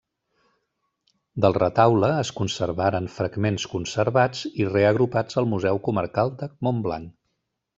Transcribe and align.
Del 1.43 1.55
retaule 1.57 2.09
es 2.21 2.31
conservaren 2.39 3.09
fragments 3.17 3.67
conservats 3.75 4.41
i 4.65 4.67
reagrupats 4.71 5.41
al 5.43 5.51
Museu 5.53 5.83
Comarcal 5.91 6.37
de 6.41 6.51
Montblanc. 6.69 7.17